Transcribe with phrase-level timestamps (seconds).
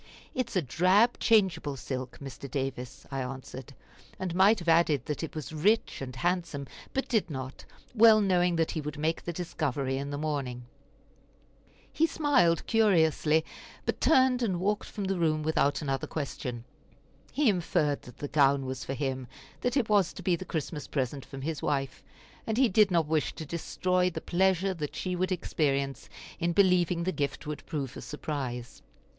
[0.33, 2.49] "It is a drab changeable silk, Mr.
[2.49, 3.75] Davis," I answered;
[4.17, 8.55] and might have added that it was rich and handsome, but did not, well knowing
[8.55, 10.65] that he would make the discovery in the morning.
[11.93, 13.45] He smiled curiously,
[13.85, 16.63] but turned and walked from the room without another question.
[17.31, 19.27] He inferred that the gown was for him,
[19.59, 22.03] that it was to be the Christmas present from his wife,
[22.47, 26.09] and he did not wish to destroy the pleasure that she would experience
[26.39, 28.81] in believing that the gift would prove a surprise.